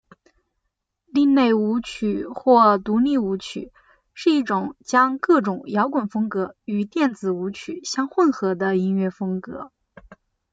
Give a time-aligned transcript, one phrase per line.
[1.05, 3.71] 另类舞曲或独立舞曲
[4.15, 9.71] 是一种将各种摇滚风格与电子舞曲相混合的音乐风格。